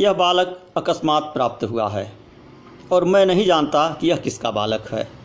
यह 0.00 0.12
बालक 0.12 0.58
अकस्मात 0.76 1.22
प्राप्त 1.22 1.64
हुआ 1.64 1.88
है 1.88 2.12
और 2.92 3.04
मैं 3.04 3.24
नहीं 3.26 3.46
जानता 3.46 3.88
कि 4.00 4.08
यह 4.08 4.16
किसका 4.16 4.50
बालक 4.50 4.88
है। 4.92 5.17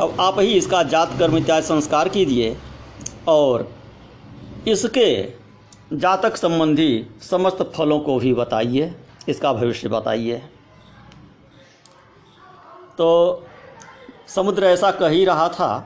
अब 0.00 0.16
आप 0.20 0.38
ही 0.38 0.52
इसका 0.54 0.82
जात 0.82 1.10
कर्म 1.18 1.36
इत्यादि 1.36 1.66
संस्कार 1.66 2.08
कीजिए 2.08 2.56
और 3.28 3.68
इसके 4.68 5.10
जातक 5.94 6.36
संबंधी 6.36 7.06
समस्त 7.22 7.58
फलों 7.76 7.98
को 8.00 8.18
भी 8.18 8.32
बताइए, 8.34 8.94
इसका 9.28 9.52
भविष्य 9.52 9.88
बताइए। 9.88 10.38
तो 12.98 13.46
समुद्र 14.28 14.66
ऐसा 14.66 14.90
कह 14.90 15.08
ही 15.08 15.24
रहा 15.24 15.48
था 15.48 15.78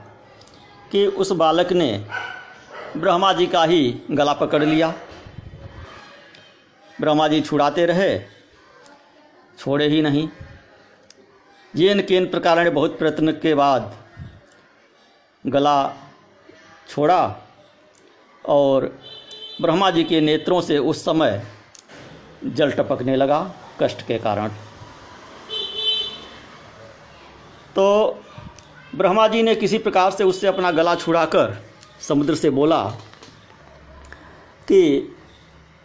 कि 0.92 1.06
उस 1.06 1.32
बालक 1.32 1.72
ने 1.72 1.90
ब्रह्मा 2.96 3.32
जी 3.32 3.46
का 3.46 3.64
ही 3.64 3.82
गला 4.10 4.32
पकड़ 4.34 4.62
लिया। 4.64 4.92
ब्रह्मा 6.94 7.28
जी 7.28 7.40
छुड़ाते 7.40 7.86
रहे, 7.86 8.18
छोड़े 9.58 9.88
ही 9.88 10.02
नहीं। 10.02 10.28
जेन 11.74 12.00
केन 12.02 12.26
प्रकार 12.26 12.64
ने 12.64 12.70
बहुत 12.70 12.98
प्रयत्न 12.98 13.32
के 13.32 13.54
बाद 13.54 13.92
गला 15.44 15.76
छोड़ा 16.88 17.22
और 18.44 18.84
ब्रह्मा 19.60 19.90
जी 19.90 20.04
के 20.04 20.20
नेत्रों 20.20 20.60
से 20.60 20.78
उस 20.78 21.04
समय 21.04 21.42
जल 22.46 22.72
टपकने 22.72 23.16
लगा 23.16 23.40
कष्ट 23.80 24.06
के 24.06 24.18
कारण। 24.18 24.48
तो 27.76 28.18
ब्रह्मा 28.94 29.26
जी 29.28 29.42
ने 29.42 29.54
किसी 29.54 29.78
प्रकार 29.78 30.10
से 30.10 30.24
उससे 30.24 30.46
अपना 30.46 30.70
गला 30.70 30.94
छुड़ाकर 30.94 31.56
समुद्र 32.00 32.34
से 32.34 32.50
बोला 32.50 32.82
कि 34.68 34.82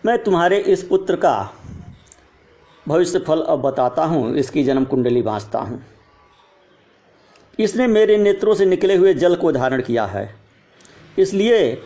मैं 0.03 0.17
तुम्हारे 0.23 0.57
इस 0.57 0.83
पुत्र 0.83 1.15
का 1.15 1.37
भविष्य 2.85 3.19
फल 3.19 3.41
अब 3.41 3.61
बताता 3.61 4.03
हूँ, 4.03 4.35
इसकी 4.35 4.63
जन्म 4.63 4.85
कुंडली 4.85 5.21
बाँचता 5.21 5.59
हूँ। 5.59 5.81
इसने 7.59 7.87
मेरे 7.87 8.17
नेत्रों 8.17 8.53
से 8.53 8.65
निकले 8.65 8.95
हुए 8.95 9.13
जल 9.13 9.35
को 9.35 9.51
धारण 9.51 9.81
किया 9.81 10.05
है। 10.05 10.35
इसलिए 11.19 11.83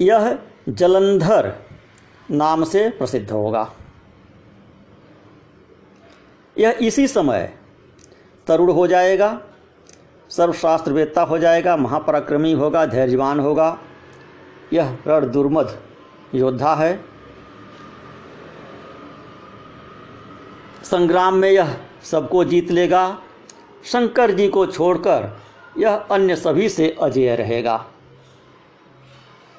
यह 0.00 0.38
जलंधर 0.68 1.52
नाम 2.30 2.64
से 2.64 2.88
प्रसिद्ध 2.90 3.30
होगा। 3.30 3.72
यह 6.58 6.78
इसी 6.80 7.08
समय 7.08 7.58
तरुण 8.46 8.70
हो 8.72 8.86
जाएगा 8.86 9.40
सर्वशास्त्र 10.30 10.92
वेत्ता 10.92 11.22
हो 11.22 11.38
जाएगा, 11.38 11.76
महापराक्रमी 11.76 12.52
होगा, 12.52 12.86
धैर्यवान 12.86 13.40
होगा। 13.40 13.78
यह 14.72 14.98
रण 15.06 15.30
दुर्मद 15.30 15.82
योद्धा 16.34 16.74
है। 16.74 17.04
संग्राम 20.84 21.34
में 21.34 21.50
यह 21.50 21.76
सबको 22.02 22.44
जीत 22.44 22.70
लेगा। 22.70 23.22
शंकर 23.84 24.30
जी 24.30 24.48
को 24.48 24.66
छोड़कर 24.66 25.30
यह 25.78 25.94
अन्य 25.94 26.36
सभी 26.36 26.68
से 26.68 26.88
अजय 27.02 27.34
रहेगा। 27.36 27.84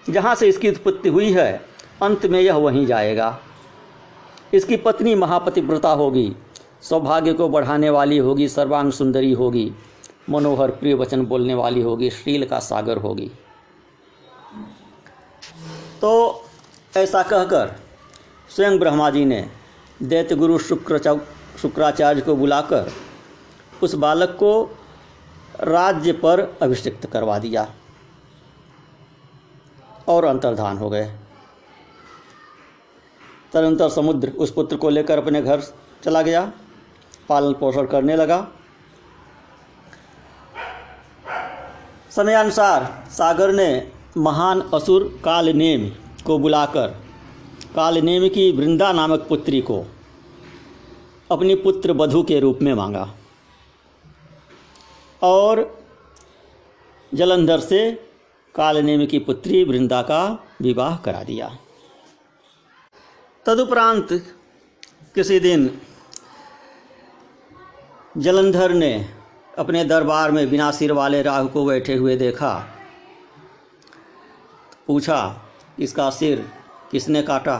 जहाँ 0.09 0.35
से 0.35 0.47
इसकी 0.47 0.69
उत्पत्ति 0.69 1.09
हुई 1.09 1.31
है, 1.31 1.61
अंत 2.01 2.25
में 2.25 2.39
यह 2.41 2.55
वहीं 2.55 2.85
जाएगा। 2.85 3.37
इसकी 4.53 4.77
पत्नी 4.77 5.15
महापतिव्रता 5.15 5.89
होगी, 5.89 6.35
सौभाग्य 6.81 7.33
को 7.33 7.47
बढ़ाने 7.49 7.89
वाली 7.89 8.17
होगी, 8.17 8.47
सर्वांग 8.47 8.91
सुंदरी 8.91 9.31
होगी, 9.31 9.71
मनोहर 10.29 10.71
प्रिय 10.71 10.93
वचन 10.93 11.25
बोलने 11.25 11.53
वाली 11.53 11.81
होगी 11.81 12.09
श्रील 12.09 12.45
का 12.45 12.59
सागर 12.59 12.97
होगी। 12.97 13.31
तो 16.01 16.43
ऐसा 16.97 17.23
कहकर 17.23 17.75
स्वयं 18.49 18.79
ब्रह्मा 18.79 19.09
जी 19.09 19.25
ने 19.25 19.45
दैत्य 20.03 20.35
गुरु 20.35 20.57
शुक्र 20.57 21.17
शुक्राचार्य 21.61 22.21
को 22.21 22.35
बुलाकर 22.35 22.91
उस 23.83 23.93
बालक 23.95 24.35
को 24.39 24.51
राज्य 25.61 26.11
पर 26.13 26.39
अभिषिक्त 26.61 27.05
करवा 27.05 27.37
दिया 27.39 27.67
और 30.07 30.25
अंतर्धान 30.25 30.77
हो 30.77 30.89
गए। 30.89 31.05
तदनंतर 33.53 33.89
समुद्र 33.89 34.29
उस 34.29 34.51
पुत्र 34.51 34.77
को 34.77 34.89
लेकर 34.89 35.17
अपने 35.17 35.41
घर 35.41 35.61
चला 36.03 36.21
गया 36.21 36.51
पालन 37.29 37.53
पोषण 37.53 37.85
करने 37.85 38.15
लगा। 38.15 38.45
समयानुसार 42.11 42.83
सागर 43.11 43.51
ने 43.51 43.91
महान 44.17 44.61
असुर 44.73 45.03
कालनेम 45.25 45.89
को 46.25 46.37
बुलाकर, 46.39 46.87
कालनेम 47.75 48.27
की 48.29 48.51
वृंदा 48.51 48.91
नामक 48.91 49.25
पुत्री 49.29 49.61
को 49.61 49.83
अपनी 51.31 51.55
पुत्र 51.55 51.91
वधु 51.91 52.23
के 52.23 52.39
रूप 52.39 52.59
में 52.61 52.73
मांगा। 52.73 53.07
और 55.23 55.85
जलंधर 57.13 57.59
से 57.59 57.91
कालनेम 58.55 59.05
की 59.05 59.19
पुत्री 59.19 59.63
वृंदा 59.63 60.01
का 60.01 60.45
विवाह 60.61 60.97
करा 60.97 61.23
दिया। 61.23 61.57
तदुपरांत 63.45 64.07
किसी 65.15 65.39
दिन 65.39 65.81
जलंधर 68.17 68.73
ने 68.73 69.09
अपने 69.57 69.85
दरबार 69.85 70.31
में 70.31 70.49
बिना 70.49 70.71
सिर 70.71 70.91
वाले 70.91 71.21
राहु 71.21 71.47
को 71.47 71.65
बैठे 71.65 71.95
हुए 71.95 72.15
देखा। 72.15 72.53
पूछा, 74.87 75.41
इसका 75.79 76.09
सिर 76.09 76.51
किसने 76.91 77.21
काटा? 77.21 77.57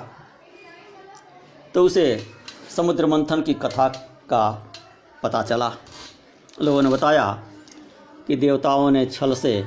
तो 1.74 1.84
उसे 1.84 2.28
समुद्र 2.76 3.06
मंथन 3.06 3.42
की 3.42 3.54
कथा 3.54 3.88
का 4.30 4.72
पता 5.24 5.42
चला। 5.42 5.72
लोगों 6.62 6.82
ने 6.82 6.90
बताया 6.90 7.44
कि 8.28 8.36
देवताओं 8.36 8.90
ने 8.92 9.06
छल 9.06 9.34
से 9.34 9.64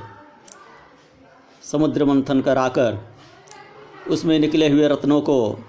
समुद्र 1.63 2.05
मंथन 2.05 2.41
कराकर 2.41 2.99
उसमें 4.09 4.37
निकले 4.39 4.69
हुए 4.69 4.87
रत्नों 4.87 5.21
को 5.21 5.59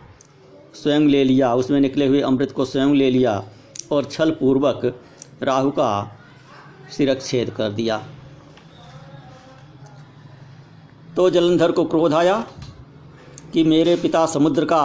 स्वयं 0.75 1.01
ले 1.01 1.25
लिया, 1.25 1.55
उसमें 1.55 1.81
निकले 1.81 2.07
हुए 2.07 2.21
अमृत 2.21 2.53
को 2.53 2.65
स्वयं 2.65 2.95
ले 2.95 3.11
लिया 3.11 3.43
और 3.93 4.05
छल 4.05 4.31
पूर्वक 4.31 4.95
राहु 5.43 5.71
का 5.71 5.91
सिरक्षेद 6.97 7.51
कर 7.51 7.71
दिया। 7.71 7.97
तो 11.17 11.29
जलंधर 11.31 11.73
को 11.73 11.85
क्रोध 11.85 12.15
आया 12.15 12.45
कि 13.53 13.65
मेरे 13.65 13.97
पिता 13.97 14.25
समुद्र 14.27 14.65
का 14.65 14.83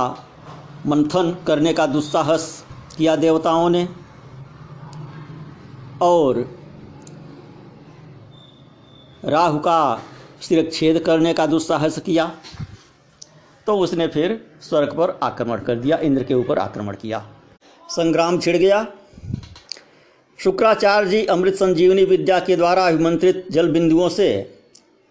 मंथन 0.87 1.37
करने 1.47 1.73
का 1.73 1.85
दुस्साहस 1.85 2.65
किया 2.97 3.15
देवताओं 3.15 3.69
ने 3.69 3.87
और 6.01 6.43
राहु 9.23 9.59
का 9.59 10.01
सिरच्छेद 10.41 10.99
करने 10.99 11.33
का 11.33 11.45
दुस्साहस 11.45 11.99
किया 11.99 12.31
तो 13.67 13.77
उसने 13.77 14.07
फिर 14.07 14.39
स्वर्ग 14.61 14.95
पर 14.97 15.17
आक्रमण 15.23 15.59
कर 15.59 15.75
दिया, 15.75 15.97
इंद्र 15.97 16.23
के 16.23 16.33
ऊपर 16.33 16.57
आक्रमण 16.59 16.95
किया। 16.95 17.19
संग्राम 17.89 18.39
छिड़ 18.39 18.55
गया। 18.57 18.85
शुक्राचार्य 20.39 21.09
जी 21.09 21.25
अमृत 21.25 21.55
संजीवनी 21.55 22.03
विद्या 22.05 22.39
के 22.39 22.55
द्वारा 22.55 22.87
अभिमंत्रित 22.87 23.45
जल 23.51 23.71
बिंदुओं 23.71 24.09
से 24.09 24.27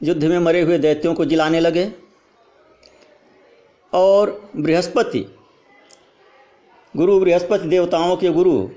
युद्ध 0.01 0.25
में 0.25 0.38
मरे 0.38 0.61
हुए 0.61 0.79
दैत्यों 0.79 1.14
को 1.14 1.25
जिलाने 1.25 1.61
लगे 1.61 1.90
और 3.92 4.31
बृहस्पति, 4.57 5.25
गुरु 6.94 7.18
बृहस्पति 7.20 7.68
देवताओं 7.68 8.16
के 8.16 8.31
गुरु 8.31 8.68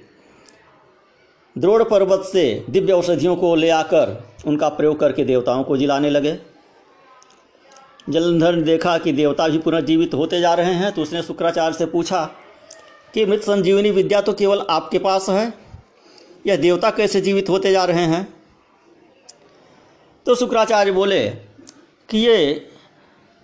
द्रोड़ 1.58 1.84
पर्वत 1.84 2.26
से 2.26 2.65
दिव्य 2.70 2.94
औषधियों 2.94 3.36
को 3.36 3.56
ले 3.56 3.70
आकर 3.70 4.30
उनका 4.48 4.70
प्रयोग 4.70 5.00
करके 5.00 5.24
देवताओं 5.24 5.63
को 5.63 5.78
जिलाने 5.78 6.10
लगे। 6.10 6.38
जलंधर 8.10 8.56
ने 8.56 8.62
देखा 8.62 8.98
कि 8.98 9.12
देवता 9.12 9.48
भी 9.48 9.58
पुनर्जीवित 9.58 10.13
होते 10.13 10.41
जा 10.41 10.54
रहे 10.54 10.74
हैं 10.74 10.91
तो 10.91 11.02
उसने 11.02 11.22
शुक्राचार्य 11.22 11.78
से 11.78 11.86
पूछा 11.86 12.26
कि, 13.13 13.26
मृत 13.26 13.41
संजीवनी 13.41 13.91
विद्या 13.91 14.22
तो 14.22 14.34
केवल 14.34 14.65
आपके 14.70 15.00
पास 15.00 15.30
है? 15.30 15.54
यह 16.48 16.56
देवता 16.56 16.89
कैसे 16.91 17.22
जीवित 17.22 17.50
होते 17.50 17.72
जा 17.72 17.86
रहे 17.86 18.06
हैं? 18.06 18.34
तो 20.26 20.36
शुक्राचार्य 20.36 20.91
बोले 20.91 21.30
कि, 22.10 22.18
ये 22.18 22.68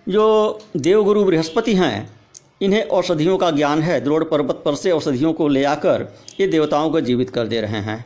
जो 0.08 0.58
देवगुरु 0.76 1.24
बृहस्पति 1.24 1.74
हैं 1.74 2.21
इन्हें 2.62 2.82
औषधियों 2.88 3.36
का 3.38 3.50
ज्ञान 3.50 3.82
है। 3.82 4.00
द्रोड़ 4.00 4.24
पर्वत 4.24 4.62
पर 4.64 4.74
से 4.74 4.90
औषधियों 4.90 5.32
को 5.32 5.48
ले 5.48 5.64
आकर 5.64 6.06
ये 6.40 6.46
देवताओं 6.46 6.90
को 6.90 7.00
जीवित 7.00 7.30
कर 7.30 7.46
दे 7.46 7.60
रहे 7.60 7.80
हैं। 7.80 8.04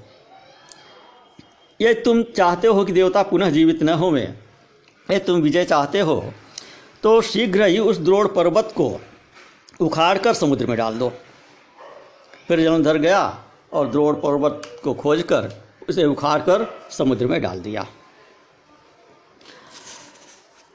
ये 1.81 1.95
तुम 1.95 2.23
चाहते 2.23 2.69
हो 2.69 2.85
कि 2.85 2.93
देवता 2.93 3.23
पुनः 3.23 3.51
जीवित 3.51 3.83
न 3.83 3.89
हो 3.89 4.11
में 4.11 4.39
ये 5.11 5.19
तुम 5.19 5.41
विजय 5.41 5.65
चाहते 5.65 6.01
हो। 6.01 6.33
तो 7.03 7.21
शीघ्र 7.21 7.65
ही 7.65 7.79
उस 7.79 7.99
द्रोड़ 7.99 8.27
पर्वत 8.27 8.73
को 8.77 9.01
उखाड़ 9.81 10.19
कर 10.19 10.35
समुद्र 10.35 10.67
में 10.67 10.77
डाल 10.79 10.95
दो। 10.95 11.13
फिर 12.49 12.61
जलंधर 12.61 12.99
गया 12.99 13.45
और 13.73 13.89
द्रोड़ 13.89 14.15
पर्वत 14.17 14.81
को 14.85 14.95
खोजकर 14.95 15.53
उसे 15.89 16.05
उखाड़ 16.05 16.41
कर 16.41 16.67
समुद्र 16.91 17.27
में 17.27 17.41
डाल 17.43 17.61
दिया। 17.61 17.87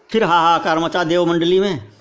फिर 0.10 0.24
हाहाकार 0.24 0.80
मचा 0.80 1.04
देव 1.04 1.26
मंडली 1.26 1.60
में। 1.60 1.92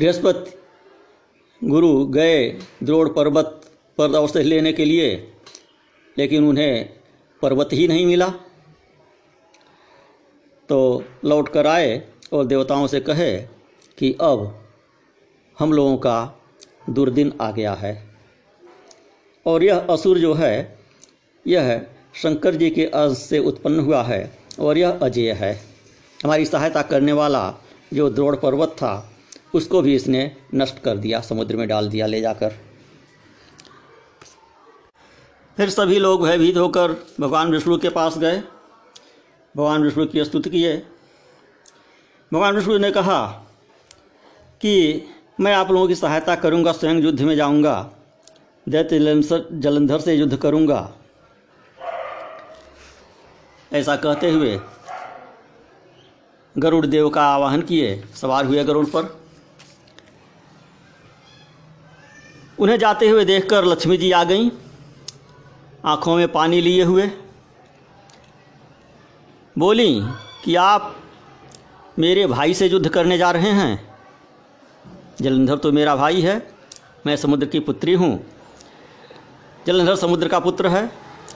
बृहस्पति 0.00 1.68
गुरु 1.68 2.06
गए 2.06 2.48
द्रोड़ 2.82 3.08
पर्वत 3.08 3.60
पर 3.98 4.14
अवसर 4.14 4.42
लेने 4.42 4.72
के 4.72 4.84
लिए, 4.84 5.32
लेकिन 6.18 6.44
उन्हें 6.44 6.88
पर्वत 7.42 7.68
ही 7.72 7.88
नहीं 7.88 8.06
मिला। 8.06 8.28
तो 10.68 11.04
लौट 11.24 11.48
कर 11.48 11.66
आए 11.66 11.90
और 12.32 12.46
देवताओं 12.46 12.86
से 12.86 13.00
कहे 13.00 13.36
कि 13.98 14.12
अब 14.20 14.64
हम 15.58 15.72
लोगों 15.72 15.96
का 15.96 16.40
दुर्दिन 16.90 17.32
आ 17.40 17.50
गया 17.50 17.74
है। 17.74 17.92
और 19.46 19.64
यह 19.64 19.78
असुर 19.90 20.18
जो 20.18 20.34
है, 20.34 20.78
यह 21.46 21.86
शंकर 22.14 22.54
जी 22.54 22.70
के 22.70 22.86
अज 22.86 23.16
से 23.16 23.38
उत्पन्न 23.38 23.80
हुआ 23.80 24.02
है 24.02 24.38
और 24.60 24.78
यह 24.78 24.98
अजय 25.02 25.32
है। 25.32 25.54
हमारी 26.24 26.46
सहायता 26.46 26.82
करने 26.82 27.12
वाला 27.12 27.54
जो 27.94 28.10
द्रोड़ 28.10 28.36
पर्वत 28.36 28.68
था 28.68 29.06
उसको 29.54 29.82
भी 29.82 29.94
इसने 29.94 30.36
नष्ट 30.54 30.82
कर 30.82 30.96
दिया, 30.96 31.20
समुद्र 31.20 31.56
में 31.56 31.68
डाल 31.68 31.88
दिया 31.88 32.06
ले 32.06 32.20
जाकर। 32.20 32.54
फिर 35.56 35.70
सभी 35.70 35.98
लोग 35.98 36.22
भयभीत 36.22 36.56
होकर 36.56 36.92
भगवान 37.20 37.50
विष्णु 37.50 37.78
के 37.78 37.88
पास 37.88 38.18
गए। 38.18 38.38
भगवान 39.54 39.82
विष्णु 39.82 40.06
की 40.06 40.24
स्तुति 40.24 40.50
किए। 40.50 40.76
भगवान 42.32 42.56
विष्णु 42.56 42.78
ने 42.78 42.90
कहा 42.92 43.26
कि 44.60 45.04
मैं 45.40 45.54
आप 45.54 45.70
लोगों 45.70 45.88
की 45.88 45.94
सहायता 45.94 46.34
करूँगा, 46.34 46.72
स्वयं 46.72 46.94
युद्ध 46.94 47.20
में 47.20 47.36
जाऊँगा 47.36 47.90
दैत्य 48.68 48.98
जलंधर 49.52 50.00
से 50.00 50.14
युद्ध 50.14 50.36
करूँगा। 50.36 50.92
ऐसा 53.72 53.96
कहते 53.96 54.30
हुए 54.30 54.58
गरुड़ 56.58 56.86
देव 56.86 57.08
का 57.10 57.22
आवाहन 57.22 57.62
किए। 57.62 58.04
सवार 58.14 58.44
हुए 58.44 58.64
गरुड़ 58.64 58.86
पर। 58.86 59.19
उन्हें 62.60 62.78
जाते 62.78 63.08
हुए 63.08 63.24
देखकर 63.24 63.64
लक्ष्मी 63.64 63.96
जी 63.96 64.12
आ 64.12 64.24
गईं। 64.24 64.50
आँखों 65.84 66.16
में 66.16 66.32
पानी 66.32 66.60
लिए 66.60 66.82
हुए। 66.82 67.10
बोली 69.58 70.02
कि 70.44 70.54
आप 70.54 70.96
मेरे 71.98 72.26
भाई 72.26 72.54
से 72.54 72.66
युद्ध 72.66 72.88
करने 72.88 73.18
जा 73.18 73.30
रहे 73.30 73.50
हैं। 73.50 73.94
जलंधर 75.20 75.56
तो 75.56 75.72
मेरा 75.72 75.96
भाई 75.96 76.20
है, 76.20 76.54
मैं 77.06 77.16
समुद्र 77.16 77.46
की 77.46 77.60
पुत्री 77.60 77.94
हूँ। 77.94 78.26
जलंधर 79.66 79.96
समुद्र 79.96 80.28
का 80.28 80.38
पुत्र 80.38 80.66
है, 80.66 80.92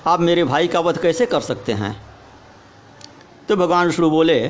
आप 0.07 0.21
मेरे 0.21 0.45
भाई 0.45 0.69
का 0.69 0.81
वध 0.81 0.99
कैसे 0.99 1.27
कर 1.27 1.41
सकते 1.41 1.73
हैं? 1.73 2.03
तो 3.49 3.57
भगवान 3.57 3.87
विष्णु 3.87 4.11
बोले 4.11 4.49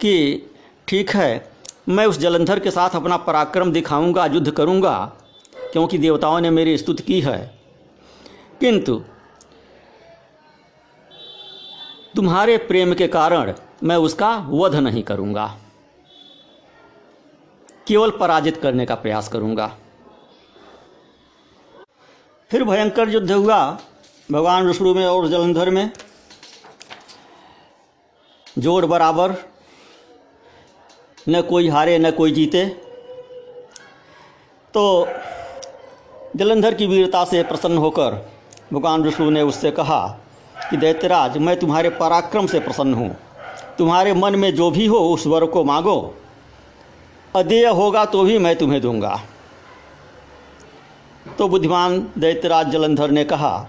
कि 0.00 0.42
ठीक 0.88 1.10
है, 1.10 1.50
मैं 1.88 2.06
उस 2.06 2.18
जलंधर 2.18 2.58
के 2.58 2.70
साथ 2.70 2.90
अपना 2.90 3.16
पराक्रम 3.16 3.72
दिखाऊँगा, 3.72 4.26
युद्ध 4.26 4.50
करूँगा। 4.50 5.12
क्योंकि 5.72 5.98
देवताओं 5.98 6.40
ने 6.40 6.50
मेरी 6.50 6.78
स्तुति 6.78 7.02
की 7.02 7.20
है। 7.20 7.58
किंतु, 8.60 9.04
तुम्हारे 12.16 12.58
प्रेम 12.58 12.94
के 12.94 13.08
कारण 13.08 13.54
मैं 13.82 13.96
उसका 13.96 14.46
वध 14.50 14.74
नहीं 14.74 15.02
करूँगा। 15.02 15.58
केवल 17.86 18.10
पराजित 18.10 18.56
करने 18.56 18.86
का 18.86 18.94
प्रयास 18.94 19.28
करूँगा। 19.28 19.78
फिर 22.50 22.64
भयंकर 22.64 23.08
युद्ध 23.08 23.32
हुआ, 23.32 23.78
भगवान 24.32 24.66
विष्णु 24.66 24.94
में 24.94 25.06
और 25.06 25.28
जलंधर 25.28 25.70
में। 25.70 25.90
जोड़ 28.58 28.86
बराबर, 28.86 29.34
न 31.28 31.42
कोई 31.42 31.68
हारे 31.68 31.98
न 31.98 32.10
कोई 32.10 32.32
जीते। 32.32 32.66
तो 34.74 35.08
जलंधर 36.36 36.74
की 36.74 36.86
वीरता 36.86 37.24
से 37.24 37.42
प्रसन्न 37.42 37.78
होकर 37.78 38.14
भगवान 38.72 39.02
विष्णु 39.02 39.30
ने 39.30 39.42
उससे 39.42 39.70
कहा 39.70 40.06
कि 40.70 40.76
दैत्यराज, 40.76 41.36
मैं 41.38 41.58
तुम्हारे 41.58 41.90
पराक्रम 41.90 42.46
से 42.46 42.60
प्रसन्न 42.60 42.94
हूँ। 42.94 43.16
तुम्हारे 43.78 44.12
मन 44.14 44.34
में 44.34 44.54
जो 44.54 44.70
भी 44.70 44.86
हो, 44.86 44.98
उस 44.98 45.26
वर 45.26 45.46
को 45.46 45.62
मांगो। 45.64 46.14
अदेय 47.34 47.66
होगा 47.68 48.04
तो 48.04 48.22
भी 48.24 48.38
मैं 48.38 48.54
तुम्हें 48.56 48.80
दूँगा। 48.80 49.20
तो 51.38 51.48
बुद्धिमान 51.48 51.98
दैत्यराज 52.18 52.70
जलंधर 52.70 53.10
ने 53.10 53.24
कहा, 53.24 53.68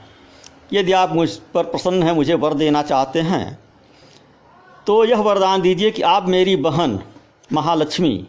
यदि 0.73 0.91
आप 0.93 1.13
मुझ 1.13 1.29
पर 1.53 1.63
प्रसन्न 1.65 2.03
हैं, 2.03 2.13
मुझे 2.13 2.33
वर 2.35 2.53
देना 2.53 2.81
चाहते 2.83 3.21
हैं 3.21 3.59
तो 4.87 5.03
यह 5.05 5.19
वरदान 5.19 5.61
दीजिए 5.61 5.91
कि 5.91 6.01
आप 6.01 6.27
मेरी 6.27 6.55
बहन 6.57 6.99
महालक्ष्मी 7.49 8.27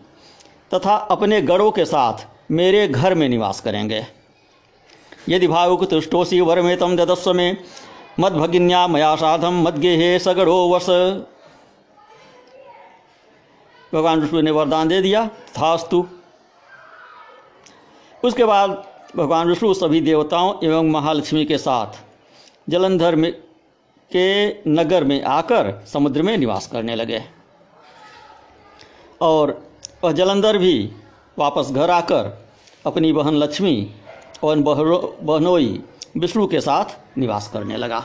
तथा 0.71 0.95
अपने 1.11 1.40
गढ़ों 1.43 1.71
के 1.71 1.85
साथ 1.85 2.27
मेरे 2.51 2.87
घर 2.88 3.14
में 3.14 3.29
निवास 3.29 3.61
करेंगे। 3.61 4.05
यदि 5.29 5.47
भावुक 5.47 5.85
तुष्टोसी 5.85 6.41
वर 6.41 6.61
में 6.63 6.79
तम 6.79 6.97
ददस्व 6.97 7.33
में 7.33 7.57
मद 8.21 8.33
भगिन्या 8.33 8.87
मया 8.87 9.17
साधम 9.17 9.63
मद 9.63 9.79
गेहे 9.79 10.19
सगढ़ो 10.19 10.75
वस 10.75 10.87
भगवान 13.95 14.21
विष्णु 14.21 14.41
ने 14.41 14.51
वरदान 14.51 14.89
दे 14.89 15.01
दिया 15.03 15.27
थास्तु 15.59 16.07
उसके 18.25 18.45
बाद 18.45 18.71
भगवान 19.17 19.49
विष्णु 19.49 19.75
सभी 19.75 20.01
देवताओं 20.01 20.55
एवं 20.65 20.91
महालक्ष्मी 20.91 21.45
के 21.45 21.59
साथ 21.59 22.01
जलंधर 22.69 23.17
में 23.17 23.33
के 24.13 24.49
नगर 24.71 25.05
में 25.05 25.23
आकर 25.23 25.73
समुद्र 25.93 26.23
में 26.23 26.39
निवास 26.39 26.67
करने 26.67 26.95
लगे। 26.95 27.23
और 29.21 29.63
वह 30.05 30.13
जलंधर 30.13 30.59
भी 30.59 30.93
वापस 31.39 31.71
घर 31.71 31.91
आकर 31.91 32.47
अपनी 32.87 33.13
बहन 33.13 33.35
लक्ष्मी 33.35 33.95
और 34.44 34.59
बहनोई 35.22 35.83
विष्णु 36.16 36.46
के 36.46 36.61
साथ 36.61 37.18
निवास 37.18 37.50
करने 37.53 37.76
लगा। 37.76 38.05